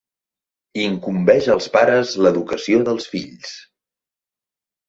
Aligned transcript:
Incumbeix 0.85 1.49
als 1.57 1.69
pares 1.75 2.13
l'educació 2.27 2.81
dels 2.89 3.07
fills. 3.15 3.53